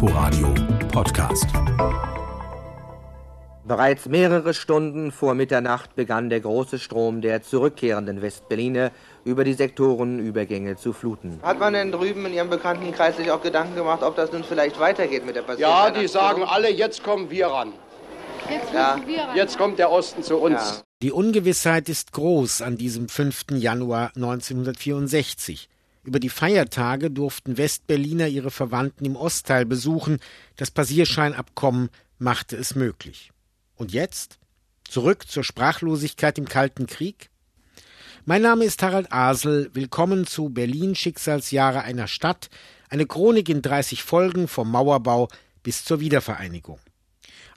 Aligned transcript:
Inforadio 0.00 0.54
Podcast. 0.92 1.48
Bereits 3.64 4.06
mehrere 4.06 4.54
Stunden 4.54 5.10
vor 5.10 5.34
Mitternacht 5.34 5.96
begann 5.96 6.30
der 6.30 6.38
große 6.38 6.78
Strom 6.78 7.20
der 7.20 7.42
zurückkehrenden 7.42 8.22
Westberliner 8.22 8.92
über 9.24 9.42
die 9.42 9.54
Sektorenübergänge 9.54 10.76
zu 10.76 10.92
fluten. 10.92 11.40
Hat 11.42 11.58
man 11.58 11.72
denn 11.72 11.90
drüben 11.90 12.24
in 12.26 12.32
Ihrem 12.32 12.48
Bekanntenkreis 12.48 13.16
sich 13.16 13.28
auch 13.32 13.42
Gedanken 13.42 13.74
gemacht, 13.74 14.04
ob 14.04 14.14
das 14.14 14.30
nun 14.30 14.44
vielleicht 14.44 14.78
weitergeht 14.78 15.26
mit 15.26 15.34
der 15.34 15.42
Passion? 15.42 15.68
Ja, 15.68 15.90
die 15.90 16.06
sagen 16.06 16.44
alle, 16.44 16.70
jetzt 16.70 17.02
kommen 17.02 17.28
wir 17.28 17.48
ran. 17.48 17.72
Jetzt, 18.48 18.72
ja. 18.72 19.00
wir 19.04 19.18
ran. 19.18 19.36
jetzt 19.36 19.58
kommt 19.58 19.80
der 19.80 19.90
Osten 19.90 20.22
zu 20.22 20.36
uns. 20.36 20.60
Ja. 20.60 20.82
Die 21.02 21.10
Ungewissheit 21.10 21.88
ist 21.88 22.12
groß 22.12 22.62
an 22.62 22.76
diesem 22.76 23.08
5. 23.08 23.46
Januar 23.50 24.12
1964. 24.14 25.68
Über 26.08 26.20
die 26.20 26.30
Feiertage 26.30 27.10
durften 27.10 27.58
Westberliner 27.58 28.28
ihre 28.28 28.50
Verwandten 28.50 29.04
im 29.04 29.14
Ostteil 29.14 29.66
besuchen. 29.66 30.20
Das 30.56 30.70
Passierscheinabkommen 30.70 31.90
machte 32.18 32.56
es 32.56 32.74
möglich. 32.74 33.30
Und 33.76 33.92
jetzt? 33.92 34.38
Zurück 34.88 35.28
zur 35.28 35.44
Sprachlosigkeit 35.44 36.38
im 36.38 36.48
Kalten 36.48 36.86
Krieg? 36.86 37.28
Mein 38.24 38.40
Name 38.40 38.64
ist 38.64 38.82
Harald 38.82 39.12
Asel. 39.12 39.68
Willkommen 39.74 40.26
zu 40.26 40.48
Berlin 40.48 40.94
Schicksalsjahre 40.94 41.82
einer 41.82 42.06
Stadt. 42.06 42.48
Eine 42.88 43.04
Chronik 43.04 43.50
in 43.50 43.60
30 43.60 44.02
Folgen 44.02 44.48
vom 44.48 44.70
Mauerbau 44.70 45.28
bis 45.62 45.84
zur 45.84 46.00
Wiedervereinigung. 46.00 46.80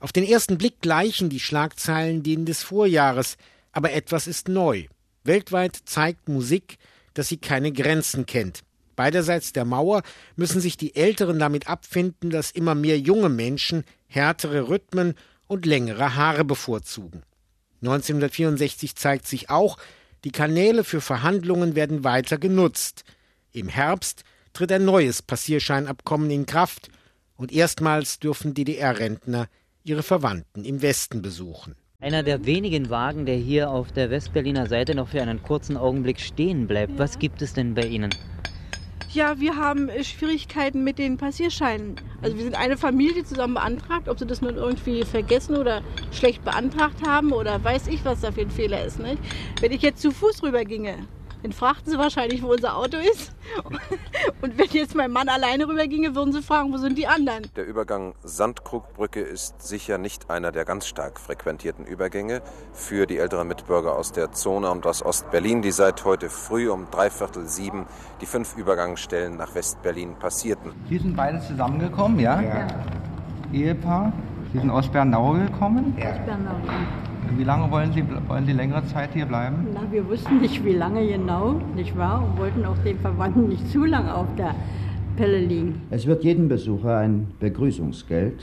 Auf 0.01 0.11
den 0.11 0.25
ersten 0.25 0.57
Blick 0.57 0.81
gleichen 0.81 1.29
die 1.29 1.39
Schlagzeilen 1.39 2.21
denen 2.21 2.45
des 2.45 2.63
Vorjahres, 2.63 3.37
aber 3.71 3.93
etwas 3.93 4.27
ist 4.27 4.49
neu. 4.49 4.87
Weltweit 5.23 5.79
zeigt 5.85 6.27
Musik, 6.27 6.79
dass 7.13 7.27
sie 7.27 7.37
keine 7.37 7.71
Grenzen 7.71 8.25
kennt. 8.25 8.61
Beiderseits 8.95 9.53
der 9.53 9.65
Mauer 9.65 10.03
müssen 10.35 10.61
sich 10.61 10.77
die 10.77 10.95
Älteren 10.95 11.39
damit 11.39 11.67
abfinden, 11.67 12.29
dass 12.29 12.51
immer 12.51 12.75
mehr 12.75 12.99
junge 12.99 13.29
Menschen 13.29 13.83
härtere 14.07 14.69
Rhythmen 14.69 15.15
und 15.47 15.65
längere 15.65 16.15
Haare 16.15 16.45
bevorzugen. 16.45 17.23
1964 17.81 18.95
zeigt 18.95 19.27
sich 19.27 19.49
auch, 19.49 19.77
die 20.23 20.31
Kanäle 20.31 20.83
für 20.83 21.01
Verhandlungen 21.01 21.75
werden 21.75 22.03
weiter 22.03 22.37
genutzt. 22.37 23.03
Im 23.53 23.69
Herbst 23.69 24.23
tritt 24.53 24.71
ein 24.71 24.85
neues 24.85 25.21
Passierscheinabkommen 25.21 26.29
in 26.29 26.45
Kraft 26.45 26.89
und 27.37 27.51
erstmals 27.51 28.19
dürfen 28.19 28.53
DDR-Rentner 28.53 29.47
ihre 29.83 30.03
Verwandten 30.03 30.63
im 30.63 30.81
Westen 30.81 31.23
besuchen. 31.23 31.75
Einer 32.03 32.23
der 32.23 32.47
wenigen 32.47 32.89
Wagen, 32.89 33.27
der 33.27 33.35
hier 33.35 33.69
auf 33.69 33.91
der 33.91 34.09
Westberliner 34.09 34.65
Seite 34.65 34.95
noch 34.95 35.09
für 35.09 35.21
einen 35.21 35.43
kurzen 35.43 35.77
Augenblick 35.77 36.19
stehen 36.19 36.65
bleibt. 36.65 36.97
Was 36.97 37.19
gibt 37.19 37.43
es 37.43 37.53
denn 37.53 37.75
bei 37.75 37.83
Ihnen? 37.83 38.09
Ja, 39.13 39.39
wir 39.39 39.55
haben 39.55 39.87
äh, 39.87 40.03
Schwierigkeiten 40.03 40.83
mit 40.83 40.97
den 40.97 41.17
Passierscheinen. 41.17 41.97
Also 42.23 42.37
wir 42.37 42.43
sind 42.43 42.55
eine 42.55 42.75
Familie 42.75 43.23
zusammen 43.23 43.53
beantragt, 43.53 44.09
ob 44.09 44.17
sie 44.17 44.25
das 44.25 44.41
nun 44.41 44.55
irgendwie 44.55 45.03
vergessen 45.03 45.55
oder 45.55 45.83
schlecht 46.11 46.43
beantragt 46.43 47.05
haben 47.05 47.33
oder 47.33 47.63
weiß 47.63 47.87
ich, 47.87 48.03
was 48.03 48.21
da 48.21 48.31
für 48.31 48.41
ein 48.41 48.49
Fehler 48.49 48.83
ist. 48.83 48.97
Nicht? 48.97 49.19
Wenn 49.59 49.71
ich 49.71 49.83
jetzt 49.83 50.01
zu 50.01 50.09
Fuß 50.09 50.41
rüber 50.41 50.65
ginge, 50.65 50.95
dann 51.43 51.51
fragten 51.51 51.91
sie 51.91 51.97
wahrscheinlich, 51.97 52.43
wo 52.43 52.51
unser 52.51 52.77
Auto 52.77 52.97
ist. 52.97 53.33
Und 54.41 54.57
wenn 54.57 54.67
jetzt 54.71 54.95
mein 54.95 55.11
Mann 55.11 55.29
alleine 55.29 55.67
rüberginge, 55.67 56.15
würden 56.15 56.33
sie 56.33 56.41
fragen, 56.41 56.71
wo 56.71 56.77
sind 56.77 56.97
die 56.97 57.07
anderen? 57.07 57.47
Der 57.55 57.65
Übergang 57.65 58.13
Sandkrugbrücke 58.23 59.21
ist 59.21 59.61
sicher 59.61 59.97
nicht 59.97 60.29
einer 60.29 60.51
der 60.51 60.65
ganz 60.65 60.87
stark 60.87 61.19
frequentierten 61.19 61.85
Übergänge 61.85 62.41
für 62.73 63.07
die 63.07 63.17
älteren 63.17 63.47
Mitbürger 63.47 63.95
aus 63.95 64.11
der 64.11 64.31
Zone 64.31 64.69
und 64.69 64.85
aus 64.85 65.03
Ostberlin, 65.03 65.61
die 65.61 65.71
seit 65.71 66.05
heute 66.05 66.29
früh 66.29 66.69
um 66.69 66.87
dreiviertel 66.91 67.47
sieben 67.47 67.85
die 68.21 68.25
fünf 68.25 68.55
Übergangsstellen 68.55 69.37
nach 69.37 69.55
Westberlin 69.55 70.15
passierten. 70.15 70.73
Sie 70.89 70.97
sind 70.97 71.15
beide 71.15 71.39
zusammengekommen, 71.41 72.19
ja? 72.19 72.41
Ja. 72.41 72.67
Ehepaar. 73.51 74.13
Sie 74.53 74.59
sind 74.59 74.69
aus 74.69 74.87
Bernau 74.87 75.33
gekommen? 75.33 75.97
Ja. 75.99 76.11
Aus 76.11 76.25
Bernau. 76.25 76.55
Wie 77.37 77.43
lange 77.43 77.71
wollen 77.71 77.91
Sie, 77.93 78.03
wollen 78.27 78.45
Sie 78.45 78.53
längere 78.53 78.85
Zeit 78.85 79.13
hier 79.13 79.25
bleiben? 79.25 79.67
Na, 79.73 79.81
wir 79.91 80.07
wussten 80.07 80.39
nicht, 80.39 80.63
wie 80.65 80.73
lange 80.73 81.07
genau, 81.07 81.61
nicht 81.75 81.97
wahr? 81.97 82.23
Und 82.23 82.37
wollten 82.37 82.65
auch 82.65 82.77
den 82.79 82.99
Verwandten 82.99 83.47
nicht 83.47 83.67
zu 83.69 83.85
lange 83.85 84.13
auf 84.13 84.27
der 84.37 84.55
Pelle 85.15 85.39
liegen. 85.39 85.81
Es 85.89 86.05
wird 86.05 86.23
jedem 86.23 86.47
Besucher 86.47 86.97
ein 86.97 87.27
Begrüßungsgeld 87.39 88.41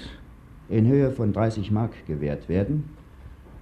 in 0.68 0.86
Höhe 0.86 1.10
von 1.10 1.32
30 1.32 1.70
Mark 1.70 1.92
gewährt 2.06 2.48
werden. 2.48 2.84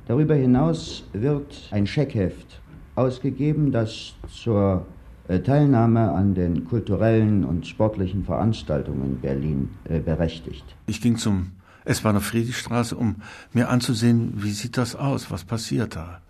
Darüber 0.06 0.34
hinaus 0.34 1.08
wird 1.12 1.68
ein 1.70 1.86
Scheckheft 1.86 2.60
ausgegeben, 2.94 3.72
das 3.72 4.14
zur 4.28 4.86
äh, 5.28 5.40
Teilnahme 5.40 6.12
an 6.12 6.34
den 6.34 6.64
kulturellen 6.64 7.44
und 7.44 7.66
sportlichen 7.66 8.24
Veranstaltungen 8.24 9.04
in 9.04 9.20
Berlin 9.20 9.68
äh, 9.88 9.98
berechtigt. 9.98 10.64
Ich 10.86 11.00
ging 11.00 11.16
zum 11.16 11.52
S-Bahnhof 11.86 12.24
Friedrichstraße, 12.24 12.96
um 12.96 13.16
mir 13.52 13.68
anzusehen, 13.68 14.42
wie 14.42 14.52
sieht 14.52 14.76
das 14.76 14.96
aus, 14.96 15.30
was 15.30 15.44
passiert 15.44 15.96
da. 15.96 16.20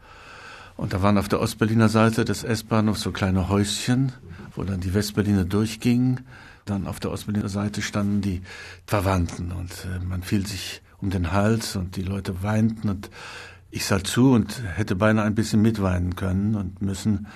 Und 0.76 0.92
da 0.92 1.02
waren 1.02 1.18
auf 1.18 1.28
der 1.28 1.40
Ostberliner 1.40 1.88
Seite 1.88 2.24
des 2.24 2.44
S-Bahnhofs 2.44 3.00
so 3.00 3.10
kleine 3.10 3.48
Häuschen, 3.48 4.12
wo 4.54 4.64
dann 4.64 4.80
die 4.80 4.92
Westberliner 4.92 5.44
durchgingen. 5.44 6.20
Dann 6.66 6.86
auf 6.86 7.00
der 7.00 7.10
Ostberliner 7.10 7.48
Seite 7.48 7.80
standen 7.80 8.20
die 8.20 8.42
Verwandten 8.86 9.52
und 9.52 9.72
äh, 9.86 10.04
man 10.04 10.22
fiel 10.22 10.46
sich 10.46 10.82
um 10.98 11.10
den 11.10 11.32
Hals 11.32 11.76
und 11.76 11.96
die 11.96 12.02
Leute 12.02 12.42
weinten 12.42 12.88
und 12.88 13.10
ich 13.70 13.84
sah 13.84 14.02
zu 14.02 14.32
und 14.32 14.62
hätte 14.74 14.96
beinahe 14.96 15.24
ein 15.24 15.34
bisschen 15.34 15.62
mitweinen 15.62 16.16
können 16.16 16.54
und 16.54 16.82
müssen, 16.82 17.26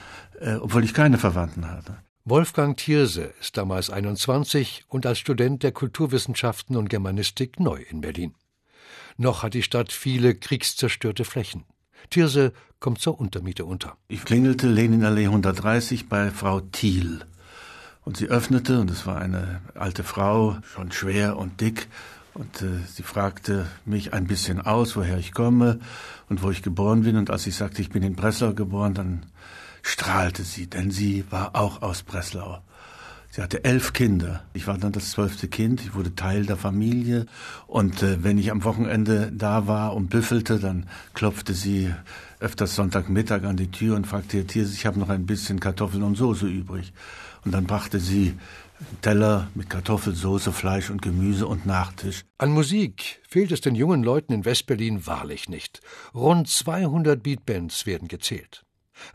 äh, 0.40 0.54
obwohl 0.54 0.84
ich 0.84 0.94
keine 0.94 1.18
Verwandten 1.18 1.70
hatte. 1.70 1.96
Wolfgang 2.26 2.76
Thierse 2.76 3.32
ist 3.40 3.56
damals 3.56 3.88
21 3.88 4.84
und 4.88 5.06
als 5.06 5.18
Student 5.18 5.62
der 5.62 5.72
Kulturwissenschaften 5.72 6.76
und 6.76 6.90
Germanistik 6.90 7.58
neu 7.58 7.82
in 7.88 8.02
Berlin. 8.02 8.34
Noch 9.16 9.42
hat 9.42 9.54
die 9.54 9.62
Stadt 9.62 9.90
viele 9.90 10.34
kriegszerstörte 10.34 11.24
Flächen. 11.24 11.64
Thierse 12.10 12.52
kommt 12.78 13.00
zur 13.00 13.18
Untermiete 13.18 13.64
unter. 13.64 13.96
Ich 14.08 14.22
klingelte 14.22 14.68
Leninallee 14.68 15.26
130 15.26 16.10
bei 16.10 16.30
Frau 16.30 16.60
Thiel. 16.60 17.24
Und 18.02 18.18
sie 18.18 18.28
öffnete, 18.28 18.80
und 18.80 18.90
es 18.90 19.06
war 19.06 19.18
eine 19.18 19.62
alte 19.74 20.04
Frau, 20.04 20.58
schon 20.62 20.92
schwer 20.92 21.38
und 21.38 21.60
dick, 21.62 21.88
und 22.34 22.60
äh, 22.62 22.80
sie 22.86 23.02
fragte 23.02 23.66
mich 23.86 24.12
ein 24.12 24.26
bisschen 24.26 24.60
aus, 24.60 24.94
woher 24.94 25.18
ich 25.18 25.32
komme 25.32 25.80
und 26.28 26.42
wo 26.42 26.50
ich 26.50 26.62
geboren 26.62 27.02
bin. 27.02 27.16
Und 27.16 27.30
als 27.30 27.46
ich 27.46 27.56
sagte, 27.56 27.80
ich 27.80 27.90
bin 27.90 28.02
in 28.02 28.14
Breslau 28.14 28.52
geboren, 28.52 28.94
dann 28.94 29.22
strahlte 29.82 30.44
sie, 30.44 30.66
denn 30.66 30.90
sie 30.90 31.24
war 31.30 31.56
auch 31.56 31.82
aus 31.82 32.02
Breslau. 32.02 32.62
Sie 33.32 33.42
hatte 33.42 33.62
elf 33.62 33.92
Kinder. 33.92 34.42
Ich 34.54 34.66
war 34.66 34.76
dann 34.76 34.90
das 34.90 35.12
zwölfte 35.12 35.46
Kind. 35.46 35.80
Ich 35.82 35.94
wurde 35.94 36.16
Teil 36.16 36.46
der 36.46 36.56
Familie. 36.56 37.26
Und 37.68 38.02
äh, 38.02 38.24
wenn 38.24 38.38
ich 38.38 38.50
am 38.50 38.64
Wochenende 38.64 39.30
da 39.32 39.68
war 39.68 39.94
und 39.94 40.10
büffelte, 40.10 40.58
dann 40.58 40.88
klopfte 41.14 41.54
sie 41.54 41.94
öfters 42.40 42.74
Sonntagmittag 42.74 43.44
an 43.44 43.56
die 43.56 43.70
Tür 43.70 43.94
und 43.94 44.08
fragte, 44.08 44.38
Herr 44.38 44.46
Thiers, 44.48 44.72
ich 44.72 44.84
habe 44.84 44.98
noch 44.98 45.10
ein 45.10 45.26
bisschen 45.26 45.60
Kartoffeln 45.60 46.02
und 46.02 46.16
Soße 46.16 46.48
übrig. 46.48 46.92
Und 47.44 47.52
dann 47.52 47.66
brachte 47.66 48.00
sie 48.00 48.34
Teller 49.00 49.48
mit 49.54 49.70
Kartoffelsoße, 49.70 50.52
Fleisch 50.52 50.90
und 50.90 51.00
Gemüse 51.00 51.46
und 51.46 51.66
Nachtisch. 51.66 52.24
An 52.38 52.50
Musik 52.50 53.20
fehlt 53.28 53.52
es 53.52 53.60
den 53.60 53.76
jungen 53.76 54.02
Leuten 54.02 54.32
in 54.32 54.44
Westberlin 54.44 55.06
wahrlich 55.06 55.48
nicht. 55.48 55.80
Rund 56.14 56.48
200 56.48 57.22
Beatbands 57.22 57.86
werden 57.86 58.08
gezählt. 58.08 58.64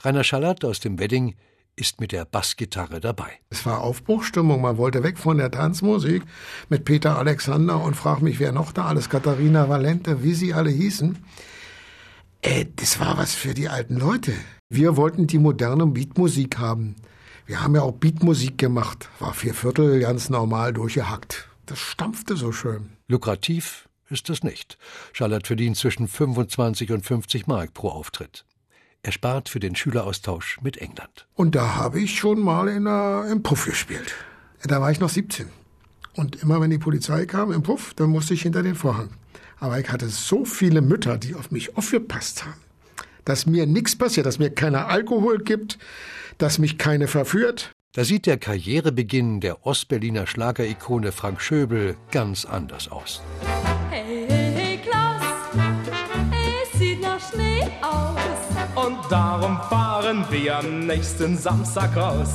Rainer 0.04 0.24
Schallert 0.24 0.66
aus 0.66 0.80
dem 0.80 1.00
Wedding 1.00 1.36
ist 1.76 2.00
mit 2.00 2.12
der 2.12 2.26
Bassgitarre 2.26 3.00
dabei. 3.00 3.32
Es 3.50 3.66
war 3.66 3.82
Aufbruchstimmung. 3.82 4.62
Man 4.62 4.78
wollte 4.78 5.04
weg 5.04 5.18
von 5.18 5.38
der 5.38 5.52
Tanzmusik 5.52 6.24
mit 6.70 6.86
Peter 6.86 7.18
Alexander 7.18 7.82
und 7.82 7.96
frag 7.96 8.22
mich, 8.22 8.40
wer 8.40 8.52
noch 8.52 8.72
da 8.72 8.86
alles, 8.86 9.10
Katharina 9.10 9.68
Valente, 9.68 10.24
wie 10.24 10.34
sie 10.34 10.54
alle 10.54 10.70
hießen. 10.70 11.18
Äh, 12.42 12.66
das 12.76 13.00
war 13.00 13.18
was 13.18 13.34
für 13.34 13.54
die 13.54 13.70
alten 13.70 13.98
Leute. 13.98 14.34
Wir 14.70 14.98
wollten 14.98 15.28
die 15.28 15.40
moderne 15.40 15.86
Beatmusik 15.86 16.58
haben. 16.58 16.96
Wir 17.46 17.62
haben 17.62 17.76
ja 17.76 17.82
auch 17.82 17.94
Beatmusik 17.94 18.58
gemacht. 18.58 19.10
War 19.20 19.34
vier 19.34 19.54
Viertel 19.54 20.00
ganz 20.00 20.30
normal 20.30 20.74
durchgehackt. 20.74 21.50
Das 21.66 21.80
stampfte 21.80 22.36
so 22.36 22.52
schön. 22.52 22.92
Lukrativ 23.08 23.90
ist 24.10 24.30
es 24.30 24.44
nicht. 24.44 24.78
Charlotte 25.14 25.48
verdient 25.48 25.78
zwischen 25.78 26.08
25 26.08 26.92
und 26.92 27.06
50 27.06 27.48
Mark 27.48 27.74
pro 27.74 27.90
Auftritt. 27.90 28.46
Er 29.06 29.12
spart 29.12 29.50
für 29.50 29.60
den 29.60 29.76
Schüleraustausch 29.76 30.58
mit 30.64 30.78
England. 30.78 31.28
Und 31.36 31.54
da 31.54 31.76
habe 31.76 32.00
ich 32.00 32.18
schon 32.18 32.40
mal 32.40 32.68
in 32.68 32.88
einer, 32.88 33.30
im 33.30 33.44
Puff 33.44 33.66
gespielt. 33.66 34.16
Da 34.64 34.82
war 34.82 34.90
ich 34.90 35.00
noch 35.00 35.10
17. 35.10 35.46
Und 36.16 36.42
immer 36.42 36.60
wenn 36.60 36.72
die 36.72 36.80
Polizei 36.80 37.28
kam 37.28 37.52
im 37.52 37.62
Puff, 37.62 37.94
dann 37.94 38.10
musste 38.10 38.34
ich 38.34 38.42
hinter 38.42 38.64
den 38.64 38.74
Vorhang. 38.74 39.10
Aber 39.60 39.80
ich 39.80 39.92
hatte 39.92 40.10
so 40.10 40.44
viele 40.44 40.82
Mütter, 40.82 41.20
die 41.20 41.36
auf 41.36 41.52
mich 41.52 41.78
aufgepasst 41.78 42.46
haben, 42.46 42.60
dass 43.26 43.46
mir 43.46 43.68
nichts 43.68 43.96
passiert, 43.96 44.26
dass 44.26 44.40
mir 44.40 44.50
keiner 44.50 44.88
Alkohol 44.88 45.38
gibt, 45.38 45.78
dass 46.40 46.58
mich 46.58 46.80
keine 46.80 47.08
verführt. 47.08 47.70
Da 47.94 48.06
sieht 48.06 48.26
der 48.26 48.38
Karrierebeginn 48.38 49.40
der 49.40 49.68
Ostberliner 49.68 50.26
Schlagerikone 50.26 51.12
Frank 51.12 51.42
Schöbel 51.42 51.96
ganz 52.10 52.44
anders 52.44 52.90
aus. 52.90 53.22
Hey, 53.92 54.26
hey, 54.28 54.52
hey, 54.56 54.80
Klaus, 54.80 55.22
es 56.74 56.80
sieht 56.80 57.02
nach 57.02 57.20
Schnee 57.20 57.62
aus. 57.84 58.25
Und 58.76 58.98
darum 59.10 59.58
fahren 59.70 60.26
wir 60.30 60.58
am 60.58 60.86
nächsten 60.86 61.38
Samstag 61.38 61.96
raus. 61.96 62.34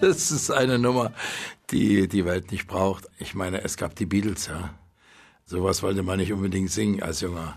Das 0.00 0.32
ist 0.32 0.50
eine 0.50 0.78
Nummer, 0.78 1.12
die 1.70 2.08
die 2.08 2.24
Welt 2.24 2.50
nicht 2.50 2.66
braucht. 2.66 3.06
Ich 3.18 3.34
meine, 3.34 3.62
es 3.62 3.76
gab 3.76 3.94
die 3.94 4.06
Beatles, 4.06 4.48
ja. 4.48 4.74
Sowas 5.44 5.84
wollte 5.84 6.02
man 6.02 6.18
nicht 6.18 6.32
unbedingt 6.32 6.70
singen 6.72 7.00
als 7.00 7.20
junger 7.20 7.56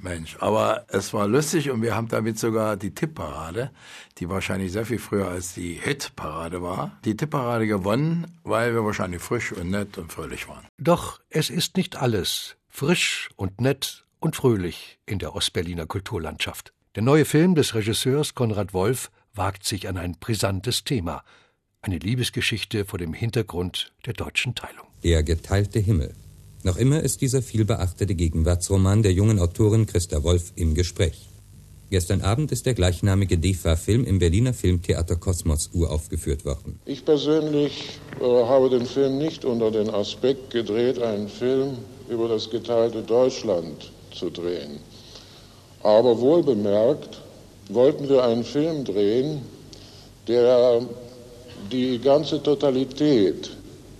Mensch. 0.00 0.38
Aber 0.40 0.86
es 0.88 1.12
war 1.12 1.28
lustig 1.28 1.70
und 1.70 1.82
wir 1.82 1.94
haben 1.94 2.08
damit 2.08 2.38
sogar 2.38 2.78
die 2.78 2.94
Tippparade, 2.94 3.70
die 4.18 4.30
wahrscheinlich 4.30 4.72
sehr 4.72 4.86
viel 4.86 4.98
früher 4.98 5.28
als 5.28 5.52
die 5.52 5.74
Hitparade 5.74 6.62
war, 6.62 6.98
die 7.04 7.16
Tippparade 7.16 7.66
gewonnen, 7.66 8.38
weil 8.42 8.72
wir 8.72 8.84
wahrscheinlich 8.84 9.20
frisch 9.20 9.52
und 9.52 9.70
nett 9.70 9.98
und 9.98 10.12
fröhlich 10.12 10.48
waren. 10.48 10.66
Doch 10.78 11.20
es 11.28 11.50
ist 11.50 11.76
nicht 11.76 11.96
alles 11.96 12.56
frisch 12.70 13.28
und 13.36 13.60
nett 13.60 14.03
und 14.24 14.36
fröhlich 14.36 14.98
in 15.04 15.18
der 15.18 15.36
Ostberliner 15.36 15.84
Kulturlandschaft. 15.84 16.72
Der 16.94 17.02
neue 17.02 17.26
Film 17.26 17.54
des 17.54 17.74
Regisseurs 17.74 18.34
Konrad 18.34 18.72
Wolf 18.72 19.10
wagt 19.34 19.66
sich 19.66 19.86
an 19.86 19.98
ein 19.98 20.16
brisantes 20.18 20.82
Thema, 20.82 21.22
eine 21.82 21.98
Liebesgeschichte 21.98 22.86
vor 22.86 22.98
dem 22.98 23.12
Hintergrund 23.12 23.92
der 24.06 24.14
deutschen 24.14 24.54
Teilung. 24.54 24.86
Der 25.02 25.22
geteilte 25.22 25.78
Himmel. 25.78 26.14
Noch 26.62 26.78
immer 26.78 27.00
ist 27.00 27.20
dieser 27.20 27.42
vielbeachtete 27.42 28.14
Gegenwartsroman 28.14 29.02
der 29.02 29.12
jungen 29.12 29.38
Autorin 29.38 29.84
Christa 29.84 30.22
Wolf 30.22 30.52
im 30.56 30.74
Gespräch. 30.74 31.28
Gestern 31.90 32.22
Abend 32.22 32.50
ist 32.50 32.64
der 32.64 32.72
gleichnamige 32.72 33.36
DEFA-Film 33.36 34.06
im 34.06 34.18
Berliner 34.18 34.54
Filmtheater 34.54 35.16
Kosmos 35.16 35.68
uraufgeführt 35.74 36.46
worden. 36.46 36.80
Ich 36.86 37.04
persönlich 37.04 38.00
äh, 38.18 38.24
habe 38.24 38.70
den 38.70 38.86
Film 38.86 39.18
nicht 39.18 39.44
unter 39.44 39.70
den 39.70 39.90
Aspekt 39.90 40.50
gedreht, 40.50 40.98
einen 40.98 41.28
Film 41.28 41.76
über 42.08 42.26
das 42.28 42.48
geteilte 42.48 43.02
Deutschland 43.02 43.92
zu 44.14 44.30
drehen. 44.30 44.80
Aber 45.82 46.18
wohl 46.18 46.42
bemerkt 46.42 47.20
wollten 47.68 48.08
wir 48.08 48.24
einen 48.24 48.44
Film 48.44 48.84
drehen, 48.84 49.42
der 50.26 50.82
die 51.70 51.98
ganze 51.98 52.42
Totalität 52.42 53.50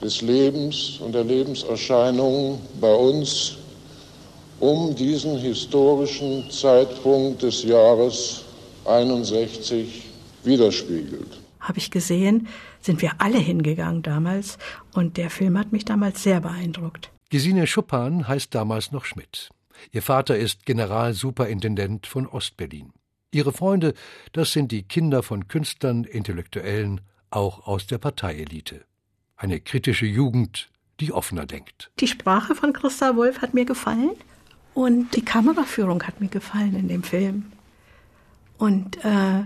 des 0.02 0.22
Lebens 0.22 0.98
und 1.00 1.14
der 1.14 1.24
Lebenserscheinungen 1.24 2.58
bei 2.80 2.94
uns 2.94 3.56
um 4.60 4.94
diesen 4.94 5.38
historischen 5.38 6.50
Zeitpunkt 6.50 7.42
des 7.42 7.64
Jahres 7.64 8.44
61 8.84 10.04
widerspiegelt. 10.44 11.40
Habe 11.60 11.78
ich 11.78 11.90
gesehen, 11.90 12.48
sind 12.80 13.00
wir 13.00 13.12
alle 13.18 13.38
hingegangen 13.38 14.02
damals 14.02 14.58
und 14.94 15.16
der 15.16 15.30
Film 15.30 15.58
hat 15.58 15.72
mich 15.72 15.84
damals 15.84 16.22
sehr 16.22 16.40
beeindruckt. 16.40 17.10
Gesine 17.30 17.66
Schuppan 17.66 18.28
heißt 18.28 18.54
damals 18.54 18.92
noch 18.92 19.06
Schmidt. 19.06 19.48
Ihr 19.92 20.02
Vater 20.02 20.36
ist 20.36 20.66
Generalsuperintendent 20.66 22.06
von 22.06 22.26
Ostberlin. 22.26 22.92
Ihre 23.30 23.52
Freunde, 23.52 23.94
das 24.32 24.52
sind 24.52 24.70
die 24.70 24.84
Kinder 24.84 25.22
von 25.22 25.48
Künstlern, 25.48 26.04
Intellektuellen, 26.04 27.00
auch 27.30 27.66
aus 27.66 27.86
der 27.86 27.98
Parteielite. 27.98 28.84
Eine 29.36 29.60
kritische 29.60 30.06
Jugend, 30.06 30.70
die 31.00 31.12
offener 31.12 31.44
denkt. 31.44 31.90
Die 31.98 32.06
Sprache 32.06 32.54
von 32.54 32.72
Christa 32.72 33.16
Wolf 33.16 33.42
hat 33.42 33.52
mir 33.52 33.64
gefallen 33.64 34.12
und 34.72 35.16
die 35.16 35.24
Kameraführung 35.24 36.02
hat 36.04 36.20
mir 36.20 36.28
gefallen 36.28 36.76
in 36.76 36.88
dem 36.88 37.02
Film. 37.02 37.52
Und 38.56 39.04
äh, 39.04 39.44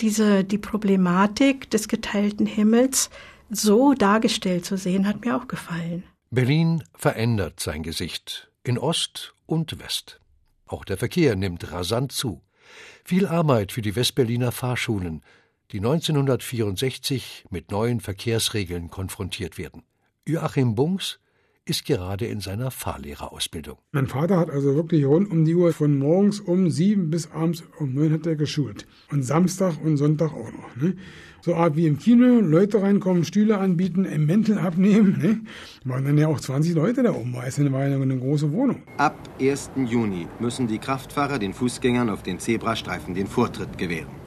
diese, 0.00 0.44
die 0.44 0.58
Problematik 0.58 1.70
des 1.70 1.88
geteilten 1.88 2.44
Himmels 2.46 3.08
so 3.48 3.94
dargestellt 3.94 4.66
zu 4.66 4.76
sehen, 4.76 5.06
hat 5.06 5.24
mir 5.24 5.36
auch 5.36 5.48
gefallen. 5.48 6.04
Berlin 6.30 6.84
verändert 6.94 7.58
sein 7.58 7.82
Gesicht 7.82 8.49
in 8.62 8.78
Ost 8.78 9.34
und 9.46 9.78
West. 9.78 10.20
Auch 10.66 10.84
der 10.84 10.98
Verkehr 10.98 11.36
nimmt 11.36 11.72
rasant 11.72 12.12
zu. 12.12 12.42
Viel 13.04 13.26
Arbeit 13.26 13.72
für 13.72 13.82
die 13.82 13.96
Westberliner 13.96 14.52
Fahrschulen, 14.52 15.22
die 15.72 15.78
1964 15.78 17.46
mit 17.50 17.70
neuen 17.70 18.00
Verkehrsregeln 18.00 18.90
konfrontiert 18.90 19.58
werden. 19.58 19.82
Joachim 20.26 20.74
Bungs 20.74 21.18
ist 21.64 21.84
gerade 21.84 22.26
in 22.26 22.40
seiner 22.40 22.70
Fahrlehrerausbildung. 22.70 23.78
Mein 23.92 24.06
Vater 24.06 24.38
hat 24.38 24.50
also 24.50 24.74
wirklich 24.74 25.04
rund 25.04 25.30
um 25.30 25.44
die 25.44 25.54
Uhr 25.54 25.72
von 25.72 25.98
morgens 25.98 26.40
um 26.40 26.70
sieben 26.70 27.10
bis 27.10 27.30
abends 27.30 27.62
um 27.78 27.94
neun 27.94 28.12
hat 28.12 28.26
er 28.26 28.36
geschult. 28.36 28.86
Und 29.10 29.22
Samstag 29.22 29.74
und 29.84 29.96
Sonntag 29.96 30.32
auch 30.32 30.50
noch. 30.52 30.76
Ne? 30.76 30.96
So 31.42 31.54
Art 31.54 31.76
wie 31.76 31.86
im 31.86 31.98
Kino, 31.98 32.40
Leute 32.40 32.82
reinkommen, 32.82 33.24
Stühle 33.24 33.58
anbieten, 33.58 34.06
ein 34.06 34.26
Mäntel 34.26 34.58
abnehmen. 34.58 35.18
Ne? 35.20 35.40
Waren 35.84 36.04
dann 36.04 36.18
ja 36.18 36.28
auch 36.28 36.40
20 36.40 36.74
Leute 36.74 37.02
da 37.02 37.14
oben. 37.14 37.34
Es 37.46 37.58
war 37.58 37.88
ja 37.88 37.96
eine 37.96 38.18
große 38.18 38.52
Wohnung. 38.52 38.82
Ab 38.96 39.16
1. 39.40 39.70
Juni 39.86 40.26
müssen 40.38 40.66
die 40.66 40.78
Kraftfahrer 40.78 41.38
den 41.38 41.54
Fußgängern 41.54 42.10
auf 42.10 42.22
den 42.22 42.38
Zebrastreifen 42.38 43.14
den 43.14 43.26
Vortritt 43.26 43.78
gewähren. 43.78 44.19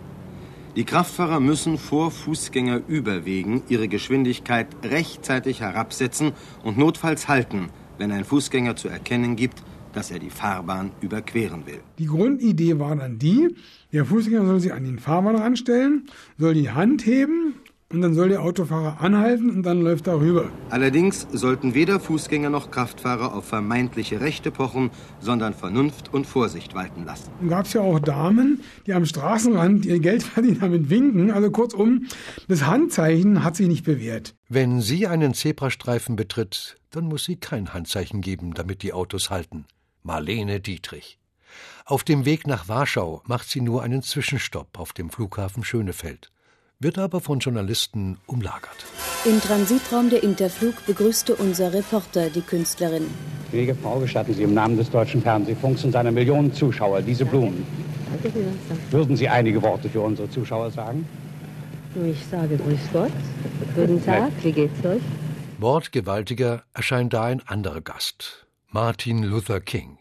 Die 0.76 0.86
Kraftfahrer 0.86 1.40
müssen 1.40 1.78
vor 1.78 2.10
Fußgängerüberwegen 2.10 3.62
ihre 3.70 3.88
Geschwindigkeit 3.88 4.66
rechtzeitig 4.84 5.62
herabsetzen 5.62 6.32
und 6.64 6.80
notfalls 6.80 7.28
halten, 7.28 7.70
wenn 8.00 8.12
ein 8.12 8.26
Fußgänger 8.26 8.76
zu 8.76 8.88
erkennen 8.88 9.36
gibt, 9.36 9.62
dass 9.94 10.10
er 10.10 10.18
die 10.18 10.32
Fahrbahn 10.32 10.90
überqueren 11.00 11.68
will. 11.68 11.80
Die 12.00 12.08
Grundidee 12.08 12.80
war 12.80 12.96
dann 12.96 13.20
die, 13.20 13.56
der 13.92 14.06
Fußgänger 14.06 14.48
soll 14.48 14.60
sich 14.62 14.74
an 14.74 14.84
den 14.84 14.98
Fahrmann 14.98 15.36
ranstellen, 15.36 16.08
soll 16.40 16.56
die 16.56 16.72
Hand 16.72 17.06
heben 17.06 17.54
und 17.94 18.02
dann 18.02 18.14
soll 18.14 18.30
der 18.30 18.42
Autofahrer 18.42 19.00
anhalten 19.02 19.50
und 19.52 19.64
dann 19.64 19.82
läuft 19.82 20.08
er 20.08 20.20
rüber. 20.20 20.50
Allerdings 20.70 21.28
sollten 21.32 21.76
weder 21.76 22.00
Fußgänger 22.00 22.50
noch 22.50 22.72
Kraftfahrer 22.72 23.34
auf 23.34 23.46
vermeintliche 23.46 24.20
Rechte 24.20 24.52
pochen, 24.52 24.90
sondern 25.20 25.54
Vernunft 25.54 26.14
und 26.14 26.26
Vorsicht 26.26 26.74
walten 26.74 27.06
lassen. 27.06 27.32
Dann 27.40 27.50
gab 27.50 27.66
es 27.66 27.74
ja 27.74 27.82
auch 27.82 28.00
Damen, 28.00 28.62
die 28.88 28.94
am 28.94 29.06
Straßenrand 29.06 29.86
ihr 29.86 30.00
Geld 30.00 30.24
verdienen 30.34 30.60
damit 30.60 30.90
winken. 30.90 31.32
Also 31.32 31.52
kurzum, 31.52 32.08
das 32.48 32.66
Handzeichen 32.66 33.44
hat 33.44 33.56
sich 33.56 33.68
nicht 33.68 33.86
bewährt. 33.86 34.36
Wenn 34.50 34.82
sie 34.82 35.08
einen 35.08 35.34
Zebrastreifen 35.34 36.16
betritt, 36.16 36.78
dann 36.90 37.06
muss 37.06 37.26
sie 37.26 37.36
kein 37.36 37.74
Handzeichen 37.74 38.22
geben, 38.22 38.54
damit 38.54 38.82
die 38.84 38.94
Autos 38.94 39.30
halten. 39.30 39.66
Marlene 40.02 40.60
Dietrich. 40.60 41.20
Auf 41.86 42.04
dem 42.04 42.26
Weg 42.26 42.48
nach 42.48 42.68
Warschau 42.68 43.22
macht 43.26 43.50
sie 43.50 43.62
nur 43.62 43.84
einen 43.84 44.02
Zwischenstopp 44.02 44.80
auf 44.80 44.94
dem 44.94 45.10
Flughafen 45.10 45.64
Schönefeld 45.64 46.33
wird 46.84 46.98
aber 46.98 47.22
von 47.22 47.40
Journalisten 47.40 48.18
umlagert. 48.28 48.86
Im 49.26 49.40
Transitraum 49.40 50.10
der 50.10 50.24
Interflug 50.24 50.86
begrüßte 50.86 51.36
unser 51.36 51.74
Reporter 51.74 52.30
die 52.30 52.42
Künstlerin. 52.42 53.08
Gnädige 53.52 53.76
Frau, 53.76 54.00
gestatten 54.00 54.34
Sie 54.34 54.44
im 54.44 54.54
Namen 54.54 54.78
des 54.78 54.90
deutschen 54.90 55.22
Fernsehfunks 55.22 55.84
und 55.84 55.92
seiner 55.92 56.12
Millionen 56.12 56.54
Zuschauer 56.54 57.02
diese 57.02 57.24
Blumen. 57.26 57.66
Würden 58.92 59.16
Sie 59.16 59.30
einige 59.30 59.62
Worte 59.62 59.90
für 59.90 60.02
unsere 60.02 60.30
Zuschauer 60.30 60.72
sagen? 60.72 61.08
Ich 62.06 62.26
sage 62.26 62.58
Grüß 62.58 62.80
Gott. 62.92 63.12
Guten 63.76 64.04
Tag, 64.04 64.32
wie 64.42 64.52
geht's 64.52 64.84
euch? 64.84 65.02
Wortgewaltiger 65.60 66.64
erscheint 66.74 67.14
da 67.14 67.26
ein 67.26 67.42
anderer 67.48 67.82
Gast, 67.82 68.48
Martin 68.72 69.24
Luther 69.24 69.62
King. 69.62 70.00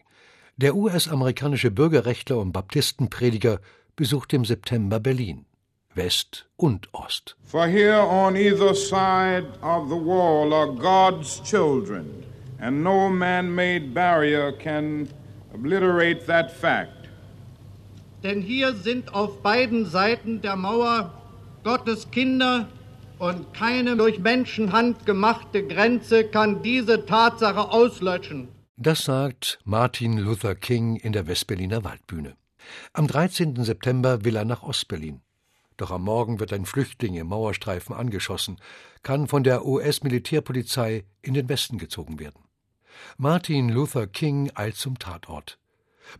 Der 0.57 0.75
US-amerikanische 0.75 1.71
Bürgerrechtler 1.71 2.39
und 2.39 2.51
Baptistenprediger 2.51 3.59
besucht 3.95 4.33
im 4.33 4.45
September 4.45 4.99
Berlin. 4.99 5.45
West 5.95 6.47
und 6.57 6.87
Ost. 6.93 7.35
For 7.43 7.67
here 7.67 8.01
on 8.01 8.35
either 8.35 8.73
side 8.73 9.45
of 9.61 9.89
the 9.89 9.95
wall 9.95 10.53
are 10.53 10.71
God's 10.71 11.41
children, 11.43 12.25
and 12.59 12.83
no 12.83 13.09
man-made 13.09 13.93
barrier 13.93 14.51
can 14.51 15.07
obliterate 15.53 16.25
that 16.25 16.51
fact. 16.51 17.09
Denn 18.23 18.41
hier 18.41 18.73
sind 18.73 19.13
auf 19.13 19.41
beiden 19.41 19.85
Seiten 19.85 20.41
der 20.41 20.55
Mauer 20.55 21.11
Gottes 21.63 22.09
Kinder 22.11 22.67
und 23.19 23.53
keine 23.53 23.95
durch 23.95 24.19
Menschenhand 24.19 25.05
gemachte 25.05 25.65
Grenze 25.67 26.25
kann 26.25 26.61
diese 26.61 27.05
Tatsache 27.05 27.69
auslöschen. 27.71 28.47
Das 28.77 29.05
sagt 29.05 29.59
Martin 29.65 30.17
Luther 30.17 30.55
King 30.55 30.95
in 30.95 31.13
der 31.13 31.27
Westberliner 31.27 31.83
Waldbühne. 31.83 32.35
Am 32.93 33.07
13. 33.07 33.63
September 33.63 34.25
will 34.25 34.35
er 34.35 34.45
nach 34.45 34.63
Ostberlin. 34.63 35.21
Doch 35.77 35.91
am 35.91 36.03
Morgen 36.03 36.39
wird 36.39 36.53
ein 36.53 36.65
Flüchtling 36.65 37.15
im 37.15 37.27
Mauerstreifen 37.27 37.95
angeschossen, 37.95 38.57
kann 39.01 39.27
von 39.27 39.43
der 39.43 39.65
US-Militärpolizei 39.65 41.05
in 41.21 41.33
den 41.33 41.49
Westen 41.49 41.77
gezogen 41.77 42.19
werden. 42.19 42.43
Martin 43.17 43.69
Luther 43.69 44.07
King 44.07 44.51
eilt 44.55 44.75
zum 44.75 44.99
Tatort, 44.99 45.57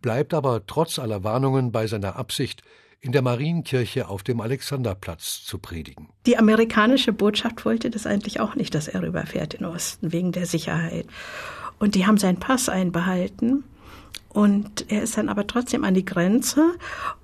bleibt 0.01 0.33
aber 0.33 0.65
trotz 0.65 0.99
aller 0.99 1.23
Warnungen 1.23 1.71
bei 1.71 1.87
seiner 1.87 2.15
Absicht, 2.15 2.63
in 2.99 3.11
der 3.11 3.21
Marienkirche 3.21 4.07
auf 4.07 4.23
dem 4.23 4.39
Alexanderplatz 4.39 5.43
zu 5.43 5.59
predigen. 5.59 6.07
Die 6.25 6.37
amerikanische 6.37 7.11
Botschaft 7.11 7.65
wollte 7.65 7.89
das 7.89 8.07
eigentlich 8.07 8.39
auch 8.39 8.55
nicht, 8.55 8.73
dass 8.73 8.87
er 8.87 9.01
rüberfährt 9.01 9.55
in 9.55 9.65
den 9.65 9.75
Osten, 9.75 10.13
wegen 10.13 10.31
der 10.31 10.45
Sicherheit. 10.45 11.05
Und 11.79 11.95
die 11.95 12.07
haben 12.07 12.17
seinen 12.17 12.39
Pass 12.39 12.69
einbehalten 12.69 13.65
und 14.33 14.91
er 14.91 15.03
ist 15.03 15.17
dann 15.17 15.29
aber 15.29 15.47
trotzdem 15.47 15.83
an 15.83 15.93
die 15.93 16.05
Grenze 16.05 16.73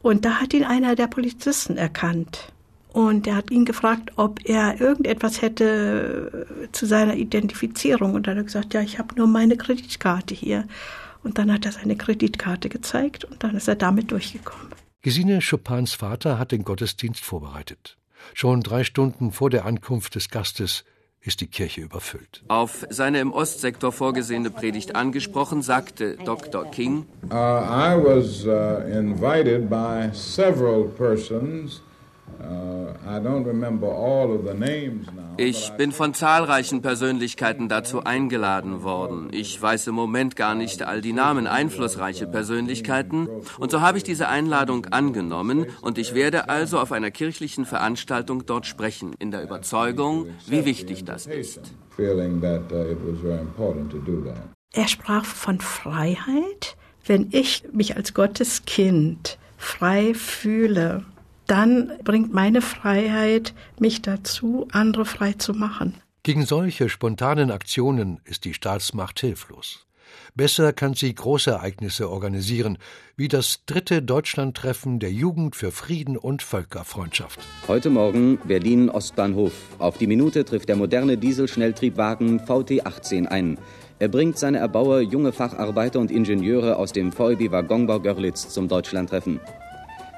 und 0.01 0.25
da 0.25 0.35
hat 0.35 0.53
ihn 0.53 0.63
einer 0.63 0.95
der 0.95 1.07
Polizisten 1.07 1.77
erkannt. 1.77 2.53
Und 2.91 3.27
er 3.27 3.35
hat 3.35 3.51
ihn 3.51 3.65
gefragt, 3.65 4.13
ob 4.15 4.39
er 4.45 4.81
irgendetwas 4.81 5.43
hätte 5.43 6.47
zu 6.71 6.87
seiner 6.87 7.15
Identifizierung. 7.15 8.15
Und 8.15 8.25
dann 8.25 8.35
hat 8.35 8.41
er 8.41 8.45
gesagt, 8.45 8.73
ja, 8.73 8.81
ich 8.81 8.97
habe 8.97 9.13
nur 9.15 9.27
meine 9.27 9.57
Kreditkarte 9.57 10.33
hier. 10.33 10.67
Und 11.23 11.37
dann 11.37 11.53
hat 11.53 11.65
er 11.65 11.71
seine 11.71 11.95
Kreditkarte 11.95 12.67
gezeigt 12.67 13.25
und 13.25 13.43
dann 13.43 13.55
ist 13.55 13.67
er 13.67 13.75
damit 13.75 14.11
durchgekommen. 14.11 14.69
Gesine 15.01 15.39
Chopins 15.47 15.93
Vater 15.93 16.39
hat 16.39 16.51
den 16.51 16.63
Gottesdienst 16.63 17.23
vorbereitet. 17.23 17.97
Schon 18.33 18.61
drei 18.61 18.83
Stunden 18.83 19.31
vor 19.31 19.49
der 19.49 19.65
Ankunft 19.65 20.15
des 20.15 20.29
Gastes 20.29 20.83
ist 21.21 21.41
die 21.41 21.47
Kirche 21.47 21.81
überfüllt. 21.81 22.43
Auf 22.47 22.85
seine 22.89 23.19
im 23.19 23.33
Ostsektor 23.33 23.91
vorgesehene 23.91 24.49
Predigt 24.49 24.95
angesprochen, 24.95 25.61
sagte 25.61 26.17
Dr. 26.17 26.65
King: 26.71 27.05
uh, 27.29 27.35
I 27.35 27.95
was 27.95 28.45
uh, 28.45 28.81
invited 28.87 29.69
by 29.69 30.09
several 30.13 30.85
persons 30.85 31.81
ich 35.37 35.71
bin 35.77 35.91
von 35.91 36.13
zahlreichen 36.13 36.81
Persönlichkeiten 36.81 37.69
dazu 37.69 38.03
eingeladen 38.03 38.83
worden. 38.83 39.29
Ich 39.31 39.61
weiß 39.61 39.87
im 39.87 39.95
Moment 39.95 40.35
gar 40.35 40.53
nicht 40.53 40.83
all 40.83 41.01
die 41.01 41.13
Namen, 41.13 41.47
einflussreiche 41.47 42.27
Persönlichkeiten. 42.27 43.27
Und 43.57 43.71
so 43.71 43.81
habe 43.81 43.97
ich 43.97 44.03
diese 44.03 44.27
Einladung 44.27 44.85
angenommen 44.87 45.67
und 45.81 45.97
ich 45.97 46.13
werde 46.13 46.49
also 46.49 46.79
auf 46.79 46.91
einer 46.91 47.11
kirchlichen 47.11 47.65
Veranstaltung 47.65 48.45
dort 48.45 48.65
sprechen, 48.65 49.13
in 49.17 49.31
der 49.31 49.43
Überzeugung, 49.43 50.27
wie 50.47 50.65
wichtig 50.65 51.05
das 51.05 51.25
ist. 51.25 51.73
Uh, 51.97 52.03
er 54.73 54.87
sprach 54.87 55.25
von 55.25 55.59
Freiheit. 55.59 56.77
Wenn 57.05 57.29
ich 57.31 57.63
mich 57.71 57.95
als 57.95 58.13
Gottes 58.13 58.65
Kind 58.65 59.37
frei 59.57 60.13
fühle, 60.13 61.05
dann 61.49 61.91
bringt 62.03 62.33
meine 62.33 62.61
Freiheit 62.61 63.53
mich 63.79 64.01
dazu, 64.01 64.67
andere 64.71 65.05
frei 65.05 65.33
zu 65.33 65.53
machen. 65.53 65.95
Gegen 66.23 66.45
solche 66.45 66.89
spontanen 66.89 67.49
Aktionen 67.49 68.19
ist 68.25 68.45
die 68.45 68.53
Staatsmacht 68.53 69.19
hilflos. 69.19 69.85
Besser 70.35 70.73
kann 70.73 70.93
sie 70.93 71.13
Großereignisse 71.13 72.09
organisieren, 72.09 72.77
wie 73.15 73.27
das 73.27 73.65
dritte 73.65 74.01
Deutschlandtreffen 74.01 74.99
der 74.99 75.11
Jugend 75.11 75.55
für 75.55 75.71
Frieden 75.71 76.17
und 76.17 76.43
Völkerfreundschaft. 76.43 77.39
Heute 77.67 77.89
Morgen 77.89 78.37
Berlin 78.45 78.89
Ostbahnhof. 78.89 79.53
Auf 79.79 79.97
die 79.97 80.07
Minute 80.07 80.45
trifft 80.45 80.69
der 80.69 80.75
moderne 80.75 81.17
Dieselschnelltriebwagen 81.17 82.41
VT18 82.41 83.27
ein. 83.27 83.57
Er 83.97 84.07
bringt 84.07 84.37
seine 84.37 84.59
Erbauer, 84.59 85.01
junge 85.01 85.31
Facharbeiter 85.31 85.99
und 85.99 86.11
Ingenieure 86.11 86.77
aus 86.77 86.93
dem 86.93 87.11
VEB 87.11 87.51
Waggonbau 87.51 87.99
Görlitz 87.99 88.49
zum 88.49 88.67
Deutschlandtreffen. 88.67 89.39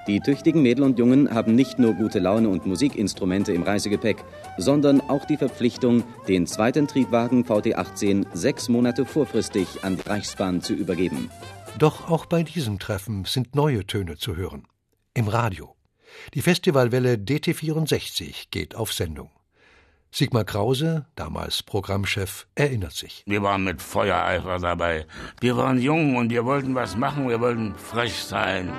Die 0.07 0.19
tüchtigen 0.19 0.63
Mädel 0.63 0.83
und 0.83 0.97
Jungen 0.97 1.31
haben 1.31 1.53
nicht 1.53 1.77
nur 1.77 1.93
gute 1.93 2.17
Laune 2.17 2.49
und 2.49 2.65
Musikinstrumente 2.65 3.53
im 3.53 3.61
Reisegepäck, 3.61 4.17
sondern 4.57 4.99
auch 4.99 5.25
die 5.25 5.37
Verpflichtung, 5.37 6.03
den 6.27 6.47
zweiten 6.47 6.87
Triebwagen 6.87 7.45
VT18 7.45 8.25
sechs 8.33 8.67
Monate 8.67 9.05
vorfristig 9.05 9.83
an 9.83 9.97
die 9.97 10.09
Reichsbahn 10.09 10.61
zu 10.61 10.73
übergeben. 10.73 11.29
Doch 11.77 12.09
auch 12.09 12.25
bei 12.25 12.41
diesem 12.41 12.79
Treffen 12.79 13.25
sind 13.25 13.55
neue 13.55 13.85
Töne 13.85 14.17
zu 14.17 14.35
hören. 14.35 14.67
Im 15.13 15.27
Radio. 15.27 15.75
Die 16.33 16.41
Festivalwelle 16.41 17.13
DT64 17.13 18.47
geht 18.49 18.75
auf 18.75 18.93
Sendung. 18.93 19.29
Sigmar 20.13 20.43
Krause, 20.43 21.05
damals 21.15 21.63
Programmchef, 21.63 22.47
erinnert 22.55 22.91
sich. 22.91 23.23
Wir 23.27 23.43
waren 23.43 23.63
mit 23.63 23.81
Feuereifer 23.81 24.59
dabei. 24.59 25.05
Wir 25.39 25.55
waren 25.55 25.79
jung 25.79 26.17
und 26.17 26.31
wir 26.31 26.43
wollten 26.43 26.75
was 26.75 26.97
machen, 26.97 27.29
wir 27.29 27.39
wollten 27.39 27.75
frech 27.75 28.15
sein. 28.15 28.73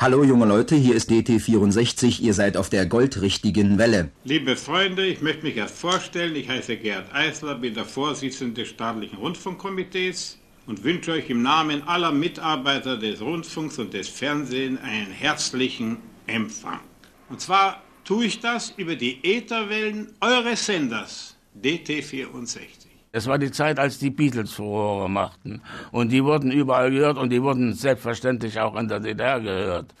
Hallo 0.00 0.24
junge 0.24 0.46
Leute, 0.46 0.76
hier 0.76 0.94
ist 0.94 1.10
DT64, 1.10 2.22
ihr 2.22 2.32
seid 2.32 2.56
auf 2.56 2.70
der 2.70 2.86
goldrichtigen 2.86 3.76
Welle. 3.76 4.10
Liebe 4.24 4.56
Freunde, 4.56 5.04
ich 5.06 5.20
möchte 5.20 5.42
mich 5.42 5.58
erst 5.58 5.76
vorstellen, 5.76 6.34
ich 6.36 6.48
heiße 6.48 6.78
Gerd 6.78 7.14
Eisler, 7.14 7.56
bin 7.56 7.74
der 7.74 7.84
Vorsitzende 7.84 8.62
des 8.62 8.70
staatlichen 8.70 9.18
Rundfunkkomitees 9.18 10.38
und 10.64 10.84
wünsche 10.84 11.12
euch 11.12 11.28
im 11.28 11.42
Namen 11.42 11.82
aller 11.86 12.12
Mitarbeiter 12.12 12.96
des 12.96 13.20
Rundfunks 13.20 13.78
und 13.78 13.92
des 13.92 14.08
Fernsehens 14.08 14.80
einen 14.80 15.12
herzlichen 15.12 15.98
Empfang. 16.26 16.80
Und 17.28 17.42
zwar 17.42 17.82
tue 18.02 18.24
ich 18.24 18.40
das 18.40 18.72
über 18.78 18.96
die 18.96 19.22
Ätherwellen 19.22 20.14
eures 20.22 20.64
Senders 20.64 21.36
DT64. 21.62 22.79
Es 23.12 23.26
war 23.26 23.38
die 23.38 23.50
Zeit, 23.50 23.80
als 23.80 23.98
die 23.98 24.10
Beatles 24.10 24.52
Furore 24.52 25.10
machten. 25.10 25.62
Und 25.90 26.12
die 26.12 26.24
wurden 26.24 26.52
überall 26.52 26.92
gehört 26.92 27.18
und 27.18 27.30
die 27.30 27.42
wurden 27.42 27.74
selbstverständlich 27.74 28.60
auch 28.60 28.76
in 28.76 28.86
der 28.86 29.00
DDR 29.00 29.40
gehört. 29.40 29.94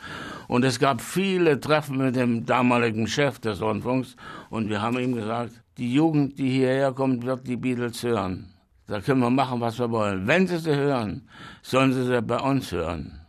Und 0.46 0.64
es 0.64 0.78
gab 0.78 1.00
viele 1.00 1.58
Treffen 1.58 1.98
mit 1.98 2.14
dem 2.14 2.46
damaligen 2.46 3.08
Chef 3.08 3.40
des 3.40 3.60
Rundfunks 3.60 4.16
und 4.48 4.68
wir 4.68 4.80
haben 4.80 4.98
ihm 4.98 5.14
gesagt, 5.14 5.52
die 5.76 5.92
Jugend, 5.92 6.38
die 6.38 6.50
hierher 6.50 6.92
kommt, 6.92 7.24
wird 7.24 7.46
die 7.48 7.56
Beatles 7.56 8.02
hören. 8.02 8.54
Da 8.86 9.00
können 9.00 9.20
wir 9.20 9.30
machen, 9.30 9.60
was 9.60 9.78
wir 9.78 9.90
wollen. 9.90 10.26
Wenn 10.26 10.46
sie 10.46 10.58
sie 10.58 10.74
hören, 10.74 11.28
sollen 11.62 11.92
sie 11.92 12.04
sie 12.04 12.22
bei 12.22 12.38
uns 12.38 12.70
hören. 12.70 13.20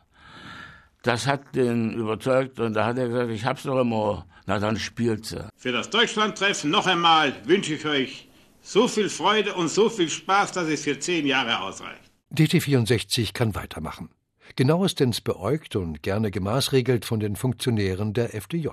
Das 1.04 1.26
hat 1.26 1.56
den 1.56 1.94
überzeugt 1.94 2.60
und 2.60 2.74
da 2.74 2.86
hat 2.86 2.98
er 3.00 3.08
gesagt, 3.08 3.32
ich 3.32 3.46
hab's 3.46 3.64
doch 3.64 3.80
im 3.82 3.94
Ohr. 3.94 4.26
Na, 4.46 4.60
dann 4.60 4.78
spielt 4.78 5.26
sie. 5.26 5.48
Für 5.56 5.72
das 5.72 5.90
Deutschlandtreffen 5.90 6.70
noch 6.70 6.86
einmal 6.86 7.34
wünsche 7.46 7.76
ich 7.76 7.86
euch 7.86 8.31
so 8.62 8.88
viel 8.88 9.10
Freude 9.10 9.54
und 9.56 9.70
so 9.70 9.90
viel 9.90 10.10
Spaß, 10.10 10.52
dass 10.52 10.68
es 10.68 10.84
für 10.84 11.00
zehn 11.00 11.26
Jahre 11.26 11.62
ausreicht. 11.62 12.12
DT64 12.34 13.34
kann 13.34 13.56
weitermachen. 13.56 14.10
Genauestens 14.56 15.22
beäugt 15.22 15.76
und 15.76 16.04
gerne 16.04 16.32
gemaßregelt 16.32 17.06
von 17.06 17.20
den 17.20 17.36
Funktionären 17.36 18.14
der 18.14 18.34
FDJ. 18.36 18.68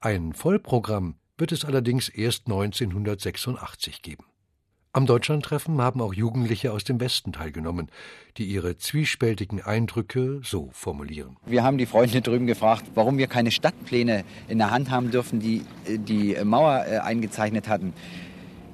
Ein 0.00 0.32
Vollprogramm 0.32 1.16
wird 1.36 1.52
es 1.52 1.64
allerdings 1.64 2.08
erst 2.08 2.46
1986 2.46 4.02
geben. 4.02 4.24
Am 4.92 5.04
Deutschlandtreffen 5.06 5.80
haben 5.82 6.00
auch 6.00 6.14
Jugendliche 6.14 6.72
aus 6.72 6.82
dem 6.82 6.98
Westen 6.98 7.32
teilgenommen, 7.32 7.88
die 8.38 8.46
ihre 8.46 8.78
zwiespältigen 8.78 9.60
Eindrücke 9.62 10.40
so 10.42 10.70
formulieren. 10.72 11.36
Wir 11.46 11.62
haben 11.62 11.76
die 11.76 11.86
Freunde 11.86 12.22
drüben 12.22 12.46
gefragt, 12.46 12.84
warum 12.94 13.18
wir 13.18 13.26
keine 13.26 13.50
Stadtpläne 13.50 14.24
in 14.48 14.58
der 14.58 14.70
Hand 14.70 14.90
haben 14.90 15.10
dürfen, 15.10 15.40
die 15.40 15.64
die 15.86 16.36
Mauer 16.42 16.86
äh, 16.88 16.98
eingezeichnet 16.98 17.68
hatten. 17.68 17.92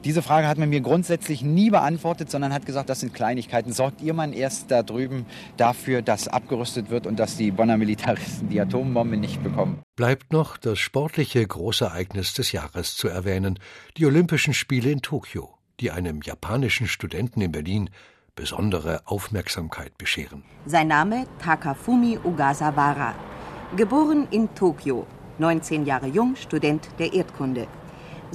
Diese 0.05 0.21
Frage 0.21 0.47
hat 0.49 0.59
man 0.59 0.69
mir 0.69 0.83
grundsätzlich 0.83 1.43
nie 1.43 1.71
beantwortet, 1.71 2.31
sondern 2.31 2.53
hat 2.53 2.67
gesagt, 2.67 2.91
das 2.91 3.01
sind 3.01 3.15
Kleinigkeiten. 3.15 3.73
Sorgt 3.73 4.03
ihr 4.03 4.13
mal 4.13 4.35
erst 4.35 4.71
da 4.71 4.83
drüben 4.83 5.25
dafür, 5.57 6.03
dass 6.03 6.29
abgerüstet 6.29 6.91
wird 6.91 7.07
und 7.07 7.19
dass 7.19 7.39
die 7.39 7.51
Bonner 7.51 7.79
Militaristen 7.79 8.51
die 8.51 8.61
Atombombe 8.61 9.17
nicht 9.17 9.43
bekommen? 9.43 9.81
Bleibt 9.97 10.31
noch 10.31 10.59
das 10.59 10.79
sportliche 10.79 11.47
Großereignis 11.47 12.35
des 12.35 12.53
Jahres 12.53 12.97
zu 12.97 13.09
erwähnen, 13.09 13.59
die 13.97 14.05
Olympischen 14.05 14.53
Spiele 14.53 14.91
in 14.91 15.01
Tokio, 15.01 15.55
die 15.81 15.91
einem 15.91 16.21
japanischen 16.23 16.87
Studenten 16.87 17.41
in 17.41 17.53
Berlin 17.53 17.89
besondere 18.37 19.01
Aufmerksamkeit 19.07 19.97
bescheren. 19.97 20.45
Sein 20.67 20.89
Name 20.89 21.25
Takafumi 21.39 22.19
Ogasawara. 22.23 23.15
Geboren 23.75 24.29
in 24.31 24.55
Tokio, 24.55 25.07
19 25.39 25.87
Jahre 25.87 26.09
jung, 26.09 26.37
Student 26.37 26.89
der 26.99 27.15
Erdkunde. 27.15 27.67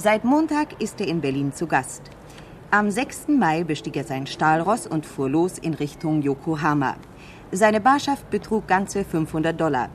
Seit 0.02 0.24
Montag 0.24 0.80
ist 0.80 0.98
er 1.02 1.08
in 1.08 1.20
Berlin 1.20 1.52
zu 1.52 1.66
Gast. 1.66 2.00
Am 2.70 2.90
6. 2.90 3.28
Mai 3.28 3.64
bestieg 3.64 3.96
er 3.96 4.04
sein 4.04 4.26
Stahlross 4.26 4.86
und 4.86 5.04
fuhr 5.04 5.28
los 5.28 5.58
in 5.58 5.74
Richtung 5.74 6.22
Yokohama. 6.22 6.96
Seine 7.52 7.82
Barschaft 7.82 8.30
betrug 8.30 8.66
ganze 8.66 9.04
500 9.04 9.60
Dollar. 9.60 9.90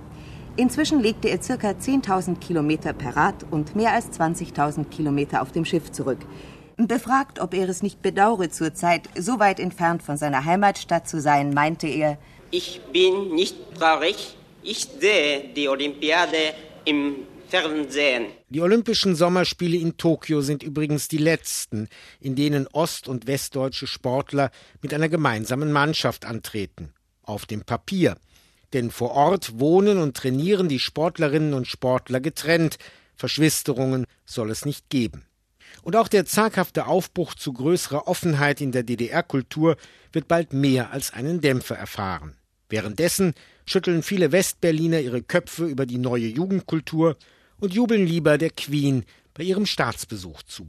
Inzwischen 0.58 1.00
legte 1.00 1.30
er 1.30 1.40
ca. 1.40 1.70
10.000 1.72 2.38
Kilometer 2.38 2.94
per 2.94 3.18
Rad 3.18 3.48
und 3.50 3.76
mehr 3.76 3.94
als 3.94 4.12
20.000 4.12 4.90
Kilometer 4.90 5.42
auf 5.42 5.52
dem 5.52 5.66
Schiff 5.66 5.92
zurück. 5.92 6.20
Befragt, 6.78 7.40
ob 7.40 7.56
er 7.56 7.68
es 7.68 7.82
nicht 7.82 8.04
bedauere, 8.04 8.52
zurzeit 8.52 9.10
so 9.18 9.40
weit 9.40 9.60
entfernt 9.60 10.04
von 10.04 10.18
seiner 10.18 10.46
Heimatstadt 10.46 11.10
zu 11.10 11.20
sein, 11.20 11.52
meinte 11.52 11.88
er, 11.88 12.20
Ich 12.52 12.80
bin 12.94 13.34
nicht 13.34 13.56
traurig. 13.74 14.38
Ich 14.62 14.88
sehe 15.00 15.46
die 15.56 15.68
Olympiade 15.68 16.54
im 16.84 17.26
Fernsehen. 17.50 18.26
Die 18.56 18.62
Olympischen 18.62 19.18
Sommerspiele 19.18 19.76
in 19.76 19.98
Tokio 19.98 20.40
sind 20.40 20.64
übrigens 20.64 21.10
die 21.10 21.18
letzten, 21.18 21.90
in 22.22 22.36
denen 22.36 22.68
ost- 22.68 23.10
und 23.10 23.28
westdeutsche 23.28 23.86
Sportler 23.86 24.50
mit 24.82 24.94
einer 24.94 25.10
gemeinsamen 25.10 25.74
Mannschaft 25.74 26.24
antreten. 26.24 26.94
Auf 27.22 27.46
dem 27.46 27.66
Papier. 27.66 28.16
Denn 28.72 28.92
vor 28.92 29.12
Ort 29.12 29.60
wohnen 29.60 29.98
und 29.98 30.16
trainieren 30.16 30.70
die 30.70 30.80
Sportlerinnen 30.80 31.54
und 31.54 31.68
Sportler 31.68 32.22
getrennt. 32.22 32.78
Verschwisterungen 33.18 34.06
soll 34.24 34.50
es 34.52 34.64
nicht 34.64 34.90
geben. 34.90 35.26
Und 35.82 35.98
auch 35.98 36.08
der 36.08 36.26
zaghafte 36.26 36.86
Aufbruch 36.88 37.36
zu 37.36 37.52
größerer 37.52 38.08
Offenheit 38.08 38.62
in 38.62 38.72
der 38.72 38.84
DDR-Kultur 38.84 39.76
wird 40.14 40.30
bald 40.30 40.54
mehr 40.54 40.92
als 40.92 41.12
einen 41.12 41.42
Dämpfer 41.42 41.76
erfahren. 41.76 42.38
Währenddessen 42.70 43.34
schütteln 43.66 44.02
viele 44.02 44.32
Westberliner 44.32 45.02
ihre 45.02 45.22
Köpfe 45.22 45.66
über 45.66 45.86
die 45.86 45.98
neue 45.98 46.28
Jugendkultur 46.28 47.18
und 47.60 47.74
jubeln 47.74 48.06
lieber 48.06 48.38
der 48.38 48.50
Queen 48.50 49.06
bei 49.34 49.44
ihrem 49.44 49.66
Staatsbesuch 49.66 50.44
zu. 50.44 50.68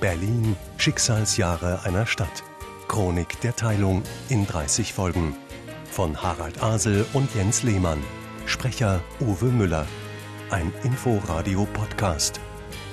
Berlin 0.00 0.56
Schicksalsjahre 0.76 1.82
einer 1.84 2.06
Stadt. 2.06 2.44
Chronik 2.88 3.40
der 3.40 3.56
Teilung 3.56 4.02
in 4.28 4.46
30 4.46 4.92
Folgen. 4.92 5.34
Von 5.90 6.22
Harald 6.22 6.62
Asel 6.62 7.06
und 7.14 7.34
Jens 7.34 7.62
Lehmann. 7.62 8.02
Sprecher 8.46 9.02
Uwe 9.20 9.46
Müller. 9.46 9.86
Ein 10.50 10.72
Inforadio-Podcast. 10.84 12.40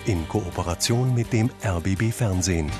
In 0.05 0.27
Kooperation 0.27 1.13
mit 1.13 1.31
dem 1.33 1.49
RBB 1.63 2.11
Fernsehen. 2.11 2.71